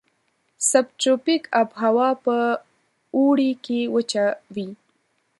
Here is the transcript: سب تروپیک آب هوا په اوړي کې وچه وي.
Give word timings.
سب 0.69 0.85
تروپیک 0.99 1.43
آب 1.61 1.69
هوا 1.81 2.09
په 2.25 2.35
اوړي 3.17 3.51
کې 3.65 3.79
وچه 3.95 4.25
وي. 4.55 4.69